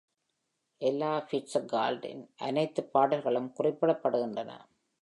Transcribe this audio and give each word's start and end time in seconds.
Ella 0.81 1.11
Fitzgerald 1.31 2.05
இன் 2.05 2.33
அனைத்து 2.37 2.83
பாடல்களும் 2.83 3.53
குறிப்பிடப்படுகின்றன. 3.59 4.51